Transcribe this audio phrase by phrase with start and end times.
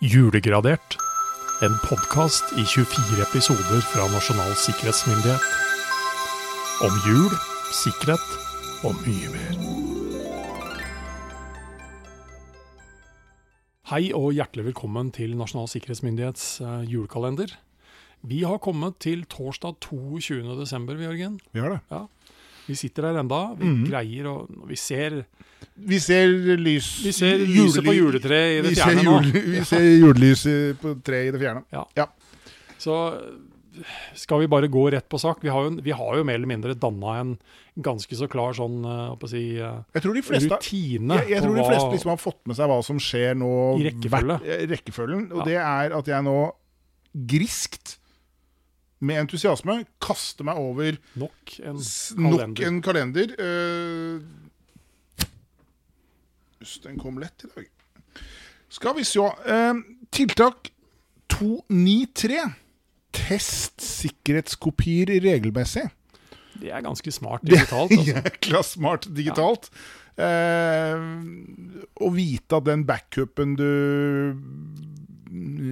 [0.00, 0.96] Julegradert.
[1.62, 5.44] En podkast i 24 episoder fra Nasjonal sikkerhetsmyndighet.
[6.84, 7.30] Om jul,
[7.72, 8.24] sikkerhet
[8.84, 9.60] og mye mer.
[13.92, 17.54] Hei og hjertelig velkommen til Nasjonal sikkerhetsmyndighets eh, julekalender.
[18.24, 20.42] Vi har kommet til torsdag 22.
[20.58, 21.38] desember, vi, Jørgen.
[21.54, 21.80] Vi har det.
[21.92, 22.04] Ja.
[22.66, 23.42] Vi sitter her enda.
[23.60, 23.84] Vi Mhm.
[23.90, 24.36] greier å
[24.66, 25.26] Vi ser,
[25.76, 26.28] Vi ser
[26.60, 29.42] lys vi ser lyset på juletreet i det vi fjerne ser nå.
[29.56, 31.64] Vi ser julelyset på treet i det fjerne.
[32.78, 32.94] Så
[34.14, 35.40] skal vi bare gå rett på sak.
[35.42, 37.32] Vi har jo, vi har jo mer eller mindre danna en
[37.82, 41.90] ganske så klar sånn eh, si, eh, Jeg fleste, rutine jeg, jeg tror de fleste
[41.96, 43.50] liksom har fått med seg hva som skjer nå.
[43.82, 44.36] I rekkefølge.
[44.38, 45.24] hvert- eh, rekkefølgen.
[45.32, 45.44] Og Ja.
[45.50, 46.36] det er at jeg nå
[47.34, 47.96] griskt,
[49.04, 52.46] med entusiasme, kaster meg over nok en kalender.
[52.46, 53.34] nok en kalender.
[56.64, 57.70] Uh, den kom lett i dag.
[58.74, 59.20] Skal vi se.
[59.20, 59.74] eh,
[60.12, 60.70] tiltak
[61.28, 62.40] 293.
[63.14, 65.84] Test sikkerhetskopier regelmessig.
[66.58, 67.92] Det er ganske smart digitalt.
[67.92, 68.14] Altså.
[68.14, 69.70] jækla smart digitalt.
[70.18, 70.98] Eh,
[72.00, 73.70] å vite at den backupen du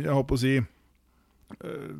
[0.03, 1.93] Jeg holdt på å si eh,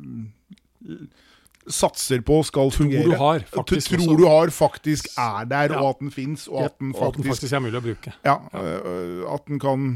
[1.67, 3.03] Satser på skal Tror fungere.
[3.05, 3.89] du har, faktisk.
[3.93, 4.17] tror også.
[4.17, 5.79] du har, faktisk er der, Ja.
[5.81, 8.13] og at den fins, og den Og at den faktisk, er mulig å bruke.
[8.25, 9.87] ja, eh, At den kan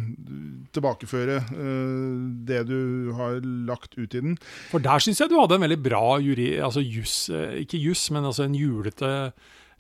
[0.74, 4.38] tilbakeføre eh, det du har lagt ut i den.
[4.72, 8.10] For der syns jeg du hadde en veldig bra juri, altså juss, eh, ikke juss,
[8.12, 9.32] men altså en julete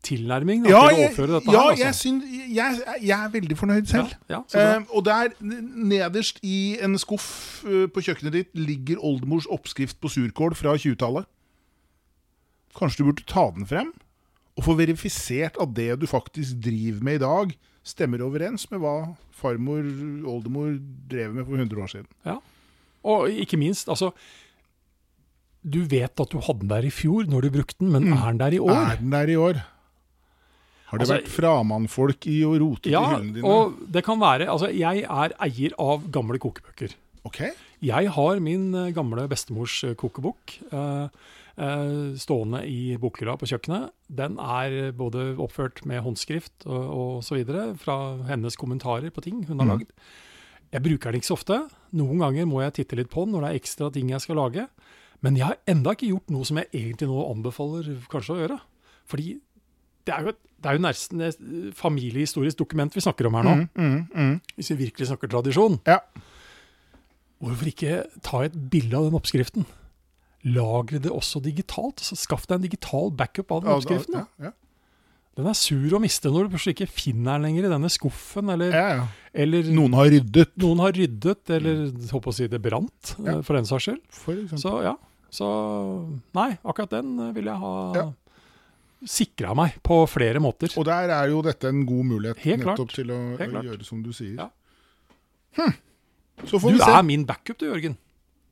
[0.03, 1.75] tilnærming da, Ja, til å jeg, overføre dette ja her.
[1.77, 2.01] jeg, Altså.
[2.03, 4.11] syns, jeg, jeg er veldig fornøyd selv.
[4.29, 4.75] Ja, ja.
[4.77, 10.07] Eh, og der, nederst i en skuff uh, på kjøkkenet ditt, ligger oldemors oppskrift på
[10.13, 11.25] surkål fra 20-tallet.
[12.77, 13.93] Kanskje du burde ta den frem
[14.57, 17.51] og få verifisert at det du faktisk driver med i dag,
[17.85, 18.93] stemmer overens med hva
[19.37, 19.85] farmor,
[20.27, 20.71] oldemor
[21.09, 22.07] drev med for 100 år siden.
[22.25, 22.37] Ja,
[23.07, 24.11] Og ikke minst, altså
[25.67, 28.13] Du vet at du hadde den der i fjor når du brukte den, men Mm.
[28.17, 28.71] er den der i år?
[28.91, 29.53] Er den der i år?
[30.87, 33.43] Har det Altså, vært framannfolk i å rote Ja, til hyllene dine?
[33.47, 36.93] Ja, og det kan være Altså, jeg er eier av gamle kokebøker.
[37.25, 37.41] Ok,
[37.83, 41.09] Jeg har min eh, gamle bestemors eh, kokebok eh,
[41.57, 43.89] stående i bokhylla på kjøkkenet.
[44.13, 47.95] Den er både oppført med håndskrift og, og så videre, fra
[48.29, 49.73] hennes kommentarer på ting hun har Mhm.
[49.77, 49.91] lagd.
[50.71, 51.57] Jeg bruker den ikke så ofte.
[51.95, 54.35] Noen ganger må jeg titte litt på den når det er ekstra ting jeg skal
[54.35, 54.67] lage.
[55.23, 58.59] Men jeg har enda ikke gjort noe som jeg egentlig nå anbefaler kanskje å gjøre.
[59.07, 59.39] Fordi
[60.05, 63.33] det er jo, et, det er jo nesten et eh, familiehistorisk dokument vi snakker om
[63.39, 63.55] her nå.
[63.55, 64.35] mm, mm, mm.
[64.55, 65.79] Hvis vi virkelig snakker tradisjon.
[65.87, 65.97] Ja.
[67.41, 69.65] Hvorfor ikke ta et bilde av den oppskriften?
[70.47, 71.99] Lagre det også digitalt.
[72.05, 74.13] så Skaff deg en digital backup av den Ja, da- oppskriften.
[74.15, 74.51] Ja, ja.
[75.37, 78.49] Den er sur å miste når du plutselig ikke finner den lenger i denne skuffen,
[78.49, 79.07] eller, Ja, ja.
[79.35, 83.53] eller Noen har ryddet, noen har ryddet, eller håper å si det brant, eh, for
[83.59, 84.57] den saks skyld.
[84.57, 84.95] Så ja.
[85.29, 85.45] Så
[86.33, 88.07] nei, akkurat den eh, vil jeg ha Ja.
[89.05, 90.71] sikra meg på flere måter.
[90.77, 92.77] Og der er jo dette en god mulighet Helt klart.
[92.79, 93.63] nettopp til å, klart.
[93.65, 94.37] gjøre som du sier.
[94.37, 94.49] Ja.
[95.57, 95.73] Hm.
[96.45, 96.91] Så får Du vi se.
[96.91, 97.97] er min backup, du, Jørgen.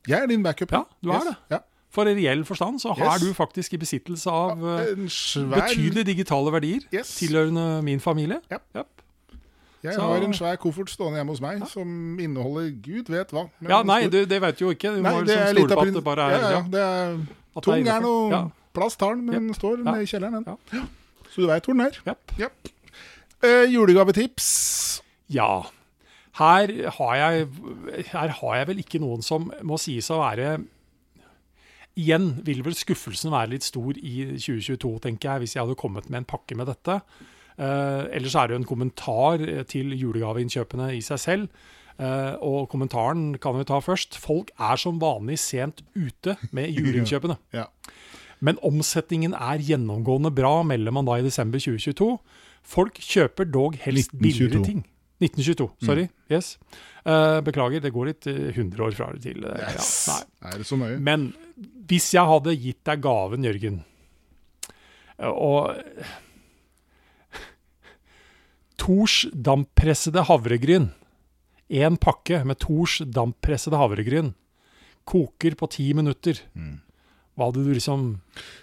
[0.08, 0.70] Jeg er din backup.
[0.72, 1.36] Ja, du er det.
[1.50, 1.60] Ja.
[1.96, 3.22] For i reell forstand så er Yes.
[3.24, 7.14] du faktisk i besittelse av eh, svær betydelige digitale verdier yes.
[7.22, 8.42] tilhørende min familie.
[8.52, 8.60] Ja.
[8.76, 8.92] Yep.
[9.86, 11.88] Jeg har en svær koffert stående hjemme hos meg som
[12.20, 13.44] inneholder gud vet hva.
[13.62, 14.96] Men Ja, nei, du, det vet du jo ikke.
[14.98, 16.62] Du Nei, må det liksom er stole på at det bare er ja, ja, ja,
[16.74, 17.20] det er,
[17.62, 18.02] Tung er innenfor.
[18.08, 18.40] noe Ja,
[18.76, 19.94] Plass tar den, men den står Ja.
[20.02, 20.44] i kjelleren.
[20.74, 20.82] Ja.
[21.32, 22.00] Så du veit hvor den er.
[22.10, 22.34] Yep.
[22.42, 22.72] Yep.
[23.46, 25.02] Uh, julegavetips.
[25.30, 25.52] ja.
[26.36, 26.68] Her
[26.98, 27.48] har, jeg,
[28.12, 30.58] her har jeg vel ikke noen som må sies å være
[31.96, 36.10] Igjen vil vel skuffelsen være litt stor i 2022, tenker jeg, hvis jeg hadde kommet
[36.10, 37.00] med en pakke med dette.
[37.56, 41.62] Uh, ellers er det jo en kommentar eh, til julegaveinnkjøpene i seg selv.
[41.96, 44.18] Uh, og kommentaren kan vi ta først.
[44.20, 47.38] Folk er som vanlig sent ute med juleinnkjøpene.
[47.56, 47.70] Ja.
[48.44, 52.12] Men omsetningen er gjennomgående bra, melder man da i desember 2022.
[52.66, 54.20] Folk kjøper dog helst 1922.
[54.20, 54.84] billigere ting.
[55.24, 56.10] 1922, sorry.
[56.32, 56.58] Yes.
[57.06, 59.46] Uh, beklager, det går litt eh, 100 år fra det til.
[59.46, 59.90] Uh, Yes.
[60.10, 60.18] ja.
[60.52, 60.98] Er det så nøye?
[61.00, 61.30] Men
[61.88, 63.78] hvis jeg hadde gitt deg gaven, Jørgen,
[65.20, 65.72] eh, og
[68.76, 70.90] Tors damppressede havregryn.
[71.72, 74.34] Én pakke med Tors damppressede havregryn.
[75.08, 76.42] Koker på ti minutter.
[77.36, 78.04] Hva hadde du liksom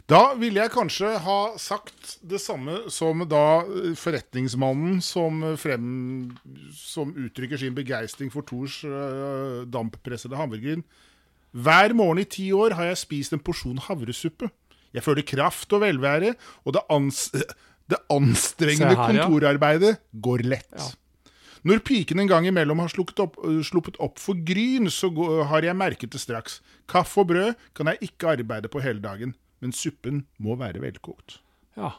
[0.09, 6.33] Da ville jeg kanskje ha sagt det samme som da eh, forretningsmannen som, frem,
[6.77, 10.85] som uttrykker sin begeistring for Tors uh, damppressede havregryn.
[11.53, 14.49] Hver morgen i ti år har jeg spist en porsjon havresuppe.
[14.93, 16.33] Jeg føler kraft og velvære,
[16.65, 17.27] og det, ans
[17.93, 19.29] det anstrengende her, ja.
[19.29, 20.73] kontorarbeidet går lett.
[20.77, 20.89] Ja.
[21.62, 22.91] Når piken en gang imellom har
[23.23, 25.12] opp, øh, sluppet opp for gryn, så
[25.47, 26.61] har jeg merket det straks.
[26.91, 31.38] Kaffe og brød kan jeg ikke arbeide på hele dagen, men suppen må være velkokt.
[31.76, 31.94] Ja,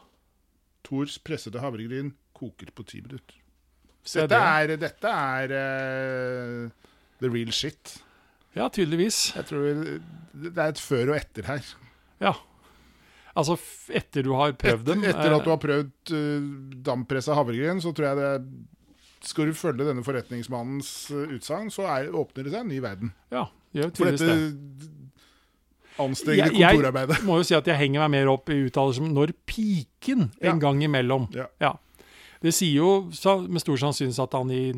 [0.84, 3.38] Tors pressede havregryn koker på ti minutter.
[4.04, 4.40] Dette det.
[4.40, 6.90] er, dette er uh,
[7.22, 7.94] the real shit.
[8.54, 9.30] Ja, tydeligvis.
[9.34, 11.70] Jeg tror det er et før og etter her.
[12.20, 12.34] Ja.
[13.34, 13.56] Altså,
[13.90, 16.52] etter du har prøvd dem Etter eh, at du har prøvd uh,
[16.86, 18.44] dampressa havregryn, så tror jeg det er
[19.24, 23.12] Skal du følge denne forretningsmannens uh, utsagn, så er, åpner det seg en ny verden.
[23.32, 24.90] Ja, gjør For dette det.
[25.98, 27.16] anstrengende kontorarbeidet.
[27.18, 30.30] jeg- må jo si at jeg henger meg mer opp i uttalelser som 'når piken'
[30.42, 30.52] Ja.
[30.52, 31.28] en gang imellom.
[31.60, 31.72] Ja.
[32.42, 34.72] Det sier jo med stor sannsynlighet at han i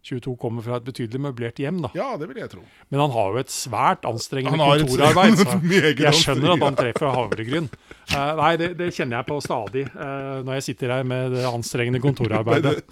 [0.00, 1.90] 1922 kommer fra et betydelig møblert hjem, da.
[1.96, 2.62] Ja, det vil jeg tro.
[2.88, 5.36] Men han har jo et svært anstrengende Han har et- kontorarbeid.
[5.36, 5.58] Så
[6.08, 7.68] jeg skjønner at han treffer havregryn.
[8.14, 11.44] Uh, nei, det, det kjenner jeg på stadig uh, når jeg sitter her med det
[11.50, 12.80] anstrengende kontorarbeidet.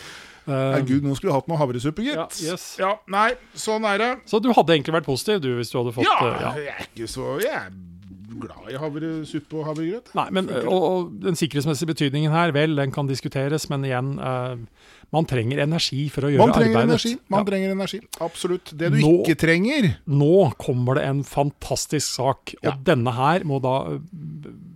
[0.49, 2.16] Nei, Gud, nå skulle du hatt noe havresuppe, gitt.
[2.16, 2.62] Ja, yes.
[2.81, 4.06] Ja, nei, sånn er det.
[4.31, 6.52] så du hadde egentlig vært positiv, du, hvis du hadde fått Ja, eh, ja.
[6.56, 7.66] jeg er ikke så Jeg er
[8.40, 10.11] glad i havresuppe og havregrøt.
[10.19, 14.56] Nei, men, og, og den sikkerhetsmessige betydningen her, vel, den kan diskuteres, men igjen, eh,
[15.14, 16.88] man trenger energi for å gjøre Man trenger arbeidet.
[16.90, 17.12] energi.
[17.32, 17.50] Man Ja.
[17.50, 18.00] trenger energi.
[18.20, 18.73] Absolutt.
[18.76, 22.76] Det du Nå- ikke trenger Nå kommer det en fantastisk sak, og Ja.
[22.76, 23.99] denne her må da eh,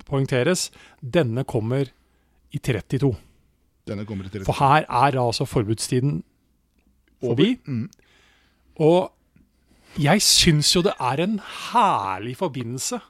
[0.09, 0.71] poengteres.
[1.05, 1.89] Denne kommer
[2.53, 3.15] i 32.
[3.87, 4.45] Denne kommer i 32.
[4.47, 6.23] For her er altså forbudstiden
[7.23, 7.59] forbi.
[7.67, 7.89] Mm.
[8.81, 9.11] Og
[10.01, 11.39] jeg syns jo det er en
[11.73, 13.01] herlig forbindelse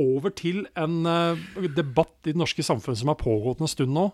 [0.00, 4.10] over til en eh, debatt i det norske samfunnet som har pågått en stund nå.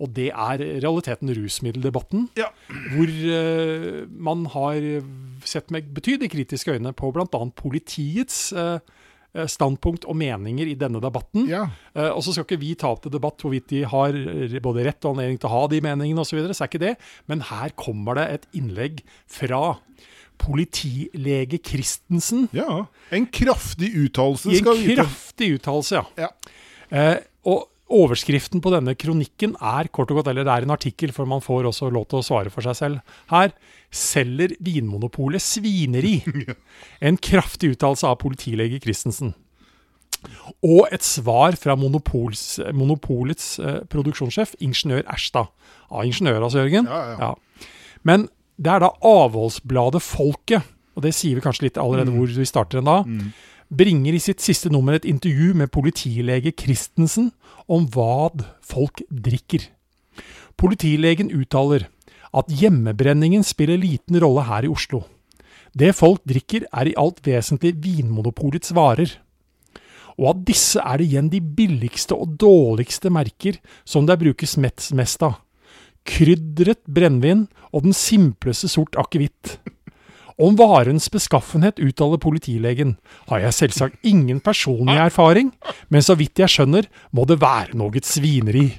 [0.00, 2.30] Og det er realiteten rusmiddeldebatten.
[2.40, 2.48] Ja.
[2.94, 4.80] Hvor eh, man har
[5.44, 7.44] sett med betydelig kritiske øyne på bl.a.
[7.56, 8.80] politiets eh,
[9.30, 11.44] standpunkt og meninger i denne debatten.
[11.46, 11.68] ja.
[12.10, 14.16] Og så skal ikke vi ta opp til debatt hvorvidt de har
[14.64, 16.82] både rett og anledning til å ha de meningene osv., så, videre, så er ikke
[16.82, 16.94] det.
[17.30, 19.76] Men her kommer det et innlegg fra
[20.40, 22.84] politilege Christensen ja.
[23.12, 24.96] En kraftig uttalelse en skal vite.
[25.02, 26.26] kraftig uttalelse, ja.
[26.26, 26.30] Ja.
[26.90, 27.18] Eh,
[27.50, 31.28] og overskriften på denne kronikken er kort og godt, eller det er en artikkel, for
[31.28, 33.52] man får også lov til å svare for seg selv her.
[33.90, 36.20] Selger Vinmonopolet svineri?
[37.06, 39.34] En kraftig uttalelse av politilege Christensen.
[40.60, 45.48] Og et svar fra Monopols, Monopolets eh, produksjonssjef, ingeniør Erstad.
[45.90, 46.90] Av ingeniører, altså, Jørgen.
[46.90, 47.68] Ja, ja.
[48.06, 48.28] Men
[48.60, 50.66] det er da avholdsbladet Folket,
[50.96, 52.98] og det sier vi kanskje litt allerede hvor vi starter den da,
[53.70, 57.30] bringer i sitt siste nummer et intervju med politilege Christensen
[57.70, 58.28] om hva
[58.66, 59.64] folk drikker.
[60.60, 61.86] Politilegen uttaler
[62.36, 65.04] at hjemmebrenningen spiller liten rolle her i Oslo.
[65.72, 69.12] Det folk drikker er i alt vesentlig Vinmonopolets varer.
[70.18, 73.56] Og av disse er det igjen de billigste og dårligste merker
[73.88, 75.38] som det brukes mest av.
[76.08, 79.58] Krydret brennevin og den simpleste sort akevitt.
[80.40, 82.94] Om varens beskaffenhet, uttaler politilegen,
[83.28, 85.52] har jeg selvsagt ingen personlig erfaring,
[85.92, 88.70] men så vidt jeg skjønner, må det være noe svineri.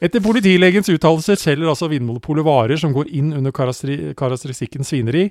[0.00, 5.26] Etter politilegens uttalelser selger altså Vinmonopolet varer som går inn under karakteristikken svineri.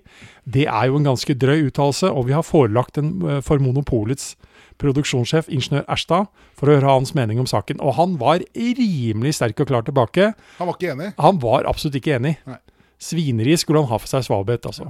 [0.46, 4.36] Det er jo en ganske drøy uttalelse, og vi har forelagt den eh, for Monopolets
[4.80, 7.82] produksjonssjef, ingeniør Erstad, for å høre hans mening om saken.
[7.84, 10.32] Og han var rimelig sterk og klar tilbake.
[10.60, 11.12] Han var ikke enig.
[11.20, 12.38] Han var absolutt ikke enig.
[12.50, 12.60] Nei.
[13.00, 14.90] Svineri skulle han ha for seg svabhet, altså.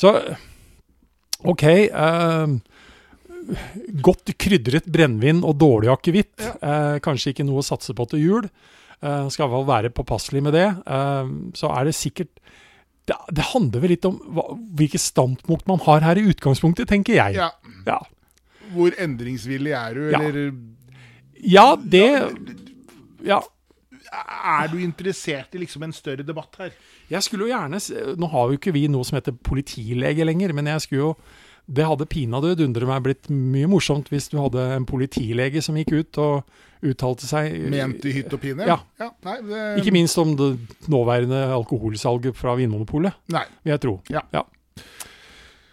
[0.00, 0.14] Så
[1.48, 1.64] OK.
[1.64, 2.56] Eh,
[4.04, 6.36] godt krydret brennevin og dårlig akevitt.
[6.40, 8.50] Eh, kanskje ikke noe å satse på til jul.
[9.00, 10.68] Eh, skal vel være påpasselig med det.
[10.68, 12.32] Eh, så er det sikkert
[13.08, 14.44] det, det handler vel litt om hva,
[14.78, 17.38] hvilket standpunkt man har her i utgangspunktet, tenker jeg.
[17.40, 17.48] Ja.
[17.88, 17.98] Ja,
[18.74, 20.20] Hvor endringsvillig er du, Ja.
[20.20, 20.52] eller
[21.42, 22.06] ja det
[23.24, 23.40] Ja.
[24.12, 26.70] er du interessert i liksom en større debatt her?
[27.10, 30.66] Jeg skulle jo gjerne Nå har jo ikke vi noe som heter politilege lenger, men
[30.66, 31.16] jeg skulle jo
[31.70, 35.92] Det hadde pinadø dundre meg blitt mye morsomt hvis du hadde en politilege som gikk
[36.00, 36.44] ut og
[36.82, 38.66] uttalte seg Ment i hytt og pine?
[38.66, 38.78] Ja.
[38.98, 40.58] nei, det, Ikke minst om det
[40.88, 44.00] nåværende alkoholsalget fra Vinmonopolet, vil jeg tro.
[44.10, 44.22] Ja.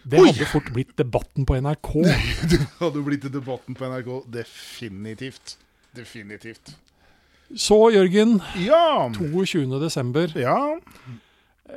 [0.08, 0.28] Det Oi.
[0.30, 1.90] hadde fort blitt debatten på NRK.
[2.52, 4.10] Det hadde blitt debatten på NRK.
[4.32, 5.56] Definitivt.
[5.96, 6.72] Definitivt.
[7.56, 8.38] Så, Jørgen.
[8.64, 9.08] Ja.
[9.16, 9.66] 22.
[9.82, 10.32] desember.
[10.36, 10.56] Ja.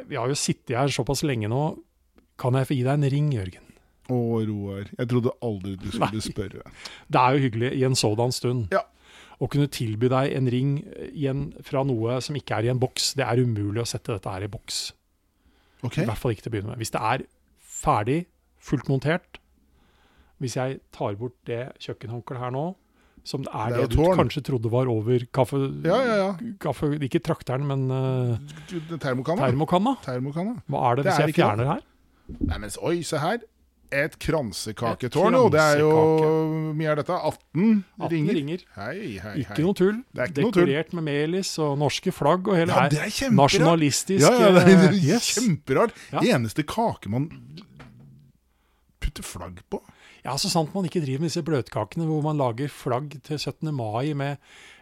[0.08, 1.64] Vi har jo sittet her såpass lenge nå.
[2.40, 3.68] Kan jeg få gi deg en ring, Jørgen?
[4.12, 4.88] Å, Roar.
[4.98, 6.24] Jeg trodde aldri du skulle Nei.
[6.26, 6.64] spørre.
[7.12, 8.72] Det er jo hyggelig i en sådan stund.
[8.74, 8.84] Ja.
[9.42, 10.74] Å kunne tilby deg en ring
[11.12, 14.14] i en, fra noe som ikke er i en boks, det er umulig å sette
[14.14, 14.82] dette her i boks.
[15.82, 16.04] Okay.
[16.04, 16.82] I hvert fall ikke til å begynne med.
[16.84, 17.24] Hvis det er
[17.82, 18.20] ferdig,
[18.62, 19.40] fullt montert
[20.42, 22.64] Hvis jeg tar bort det kjøkkenhåndkleet her nå,
[23.24, 24.18] Som er Det det, er det du tårn.
[24.24, 25.60] kanskje trodde var over kaffe...
[25.86, 26.30] Ja, ja, ja.
[26.64, 28.38] kaffe ikke trakteren, men uh,
[28.98, 29.50] Termokanna.
[29.52, 29.96] termokanna.
[30.06, 30.56] Termokanna.
[30.70, 31.68] Hva er det Det hvis er jeg fjerner det.
[31.68, 31.88] fjerner her?
[32.50, 33.42] Nei, men oi, se her.
[33.92, 37.12] Et Et kransekaketårn, og det er jo Hvor mye er dette?
[37.12, 38.34] 18 18 ringer?
[38.38, 38.62] ringer.
[38.78, 39.66] Hei, hei, Ikke hei.
[39.66, 39.98] noe tull.
[40.16, 40.66] Det er ikke noe tull.
[40.70, 43.36] Dekorert med melis og norske flagg og hele Ja, det er kjemperart.
[43.42, 45.28] Nasjonalistisk Ja, ja, det er eh, yes.
[45.36, 45.92] kjemperart.
[46.14, 46.24] Ja.
[46.38, 47.28] Eneste kake man
[49.12, 49.82] putter flagg på.
[50.24, 53.72] Ja, så sant man ikke driver med disse bløtkakene hvor man lager flagg til 17.
[53.76, 54.38] mai med,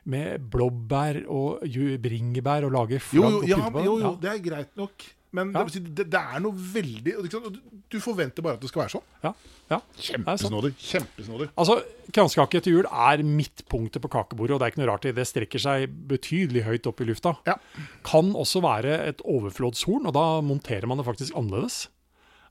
[0.06, 1.64] med blåbær og
[2.04, 4.18] bringebær og lager flagg Jo, jo, og ja, på jo, jo Ja.
[4.22, 5.08] det er greit nok.
[5.32, 5.64] Men Ja.
[5.64, 7.60] det, det, det er noe veldig sant?
[7.90, 9.04] du- forventer bare at det skal være sånn.
[9.24, 9.34] Ja,
[9.70, 9.78] ja.
[9.78, 10.02] Det.
[10.08, 10.72] Kjempesnådig.
[10.82, 11.50] Kjempesnådig.
[11.56, 15.12] Altså, Kransekake til jul er midtpunktet på kakebordet, og det er ikke noe rart i
[15.14, 15.28] det.
[15.30, 17.36] Strekker seg betydelig høyt opp i lufta.
[17.46, 17.56] Ja.
[18.04, 21.88] Kan også være et overflodshorn, og da monterer man det faktisk annerledes.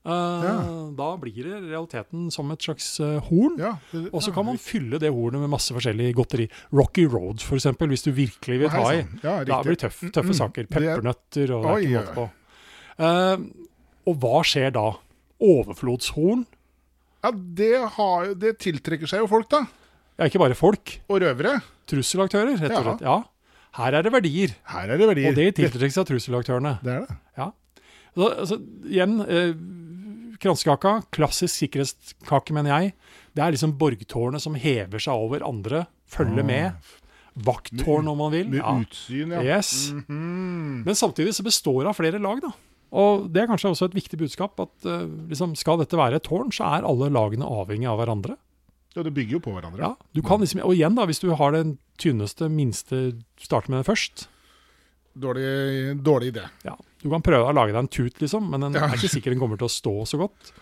[0.07, 3.59] Eh, Da blir det realiteten som et slags uh, horn.
[3.59, 3.73] Ja,
[4.13, 6.49] Og så ja, kan man fylle det hornet med masse forskjellig godteri.
[6.73, 9.03] Rocky Road, f.eks., hvis du virkelig vil ha i.
[9.23, 10.63] Ja, Da blir det tøff, tøffe Mm, saker.
[10.63, 12.31] er- Peppernøtter og det er ikke noe måte på.
[12.99, 13.67] Uh,
[14.09, 14.87] og hva skjer da?
[15.41, 16.47] Overflodshorn?
[17.25, 19.65] Ja, det, har, det tiltrekker seg jo folk, da.
[20.19, 20.97] Ja, ikke bare folk.
[21.11, 21.59] Og røvere.
[21.91, 23.05] Trusselaktører, rett og slett.
[23.07, 23.19] Ja.
[23.79, 25.29] Her er det verdier, Her er det verdier.
[25.31, 26.79] og det tiltrekker seg trusselaktørene.
[26.83, 27.17] det er det.
[27.39, 27.51] Ja.
[28.19, 28.57] Så, altså,
[28.89, 29.13] igjen,
[30.41, 32.95] kransekaka, klassisk sikkerhetskake, mener jeg.
[33.35, 36.47] Det er liksom borgtårnet som hever seg over andre, følger Ah.
[36.47, 36.73] med.
[37.39, 38.49] Vakttårn, om man vil.
[38.51, 38.73] Med Ja.
[38.81, 39.43] utsyn, ja.
[39.57, 39.91] Yes.
[39.93, 40.83] Mhm.
[40.85, 42.51] Men samtidig så består det av flere lag, da.
[42.91, 46.23] Og det er kanskje også et viktig budskap, at uh, liksom, skal dette være et
[46.25, 48.37] tårn, så er alle lagene avhengig av hverandre.
[48.97, 49.79] Ja, det bygger jo på hverandre.
[49.79, 53.85] Ja, du kan liksom, Og igjen, da, hvis du har den tynneste, minste, starter med
[53.85, 54.27] den først.
[55.19, 56.49] Dårlig, dårlig idé.
[56.65, 58.87] Ja, Du kan prøve å lage deg en tut, liksom, men den Ja.
[58.89, 60.53] er ikke sikker den kommer til å stå så godt.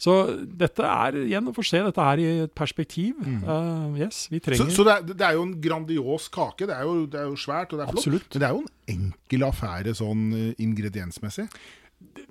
[0.00, 0.12] Så
[0.56, 3.18] dette er igjen å få se dette her i et perspektiv.
[3.20, 6.64] Eh, yes, vi Så, trenger så det, er, det er jo en grandios kake.
[6.70, 7.98] Det er jo, det er jo svært og det er flott.
[8.00, 8.30] Absolutt.
[8.32, 11.48] Men det er jo en enkel affære sånn eh, ingrediensmessig.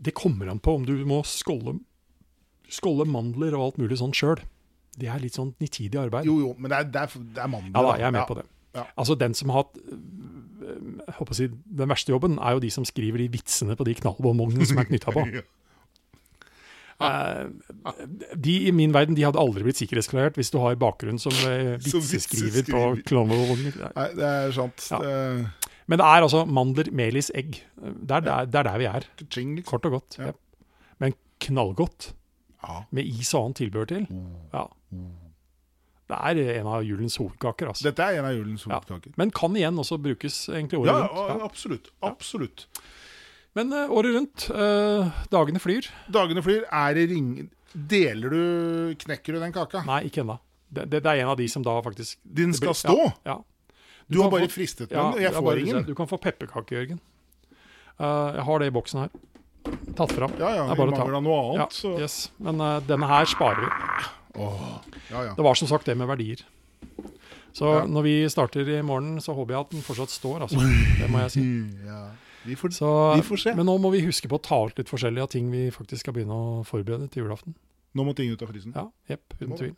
[0.02, 1.76] Det kommer an på om du må skålle,
[2.74, 4.42] skålle mandler og alt mulig sånn sjøl.
[4.98, 6.26] Det er litt sånn nitidig arbeid.
[6.26, 7.76] Jo, jo, men det er, det er, det er mandler.
[7.78, 8.48] Ja da, jeg er med på det.
[8.76, 8.86] Ja.
[9.02, 12.70] Altså Den som har hatt jeg håper å si, Den verste jobben er jo de
[12.74, 15.24] som skriver de vitsene på de knallbåndvognene som er knytta på.
[17.00, 17.46] Eh,
[18.36, 21.78] De i min verden de hadde aldri blitt sikkerhetsklarert hvis du har bakgrunn som eh,
[21.86, 23.78] vitseskriver på vitseskriver.
[23.96, 24.84] Nei, det er sant.
[24.92, 25.00] Ja.
[25.00, 27.62] Det Men det er altså mandler, melis, egg.
[27.80, 29.70] Det er der, det er der vi er, ching, liksom.
[29.72, 30.20] kort og godt.
[30.20, 30.34] Ja.
[30.34, 30.68] Ja.
[31.00, 32.12] Men knallgodt,
[32.92, 34.06] med is og annet tilbehør til.
[34.52, 34.66] Ja.
[36.10, 37.68] Det er en av julens hovedkaker.
[37.70, 37.84] altså.
[37.86, 38.80] Dette er en av julens Ja.
[38.80, 39.14] hovedkaker.
[39.18, 41.30] Men kan igjen også brukes egentlig året Ja, rundt.
[41.40, 41.46] Ja.
[41.46, 41.90] absolutt.
[42.02, 42.66] Absolutt.
[43.56, 45.88] Men uh, året rundt, Uh, dagene flyr.
[46.10, 46.66] Dagene flyr.
[46.72, 47.50] Er det ring...
[47.74, 49.84] Deler du Knekker du den kaka?
[49.86, 50.40] Nei, ikke ennå.
[50.74, 52.98] Det, det, det er en av de som da faktisk Den skal blir- stå?
[53.26, 53.36] Ja.
[53.36, 53.38] ja.
[54.10, 55.22] Du, har bare få- fristet den, ja, den.
[55.22, 55.84] Jeg får ingen.
[55.86, 57.00] Du kan få pepperkake, Jørgen.
[58.02, 59.10] Uh, jeg har det i boksen her.
[59.96, 60.32] Tatt fram.
[60.40, 60.64] Ja, ja.
[60.66, 61.20] Det er I bare å ta.
[61.22, 62.32] noe Ja, annet, så yes.
[62.40, 64.10] Men denne her sparer vi.
[64.36, 64.82] Åh,
[65.12, 65.34] ja, ja.
[65.36, 66.44] Det var som sagt det med verdier.
[67.54, 67.86] Så Ja.
[67.90, 70.60] når vi starter i morgen, så håper jeg at den fortsatt står, altså.
[71.02, 71.46] Det må jeg si.
[71.86, 72.12] ja.
[72.46, 73.54] Vi får, Så, vi får se.
[73.56, 76.06] men nå må vi huske på å ta ut litt forskjellige av ting vi faktisk
[76.06, 77.54] skal begynne å forberede til julaften.
[77.96, 78.72] Nå må ting ut av frysen.
[78.76, 79.76] Ja, jepp, uten tvil.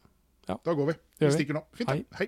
[0.48, 0.94] Da går vi.
[1.20, 1.32] Vi vi.
[1.32, 1.64] stikker nå.
[1.74, 1.90] Fint.
[1.90, 2.06] Hei.
[2.20, 2.28] Hei.